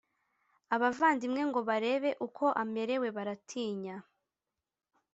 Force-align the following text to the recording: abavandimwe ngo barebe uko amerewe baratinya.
abavandimwe 0.75 1.41
ngo 1.49 1.59
barebe 1.69 2.09
uko 2.27 2.45
amerewe 2.63 3.07
baratinya. 3.15 3.95